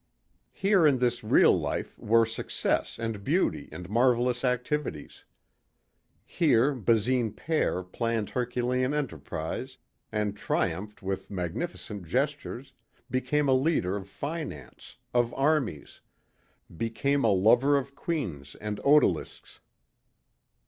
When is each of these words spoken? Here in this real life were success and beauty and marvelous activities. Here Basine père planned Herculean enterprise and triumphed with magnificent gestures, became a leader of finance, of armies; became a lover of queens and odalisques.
Here 0.55 0.87
in 0.87 0.97
this 0.97 1.23
real 1.23 1.55
life 1.55 1.95
were 1.99 2.25
success 2.25 2.97
and 2.97 3.23
beauty 3.23 3.69
and 3.71 3.87
marvelous 3.87 4.43
activities. 4.43 5.25
Here 6.25 6.73
Basine 6.73 7.31
père 7.35 7.83
planned 7.91 8.31
Herculean 8.31 8.95
enterprise 8.95 9.77
and 10.11 10.35
triumphed 10.35 11.03
with 11.03 11.29
magnificent 11.29 12.07
gestures, 12.07 12.73
became 13.11 13.47
a 13.47 13.53
leader 13.53 13.95
of 13.95 14.09
finance, 14.09 14.97
of 15.13 15.35
armies; 15.35 16.01
became 16.75 17.23
a 17.23 17.31
lover 17.31 17.77
of 17.77 17.93
queens 17.93 18.55
and 18.59 18.77
odalisques. 18.79 19.59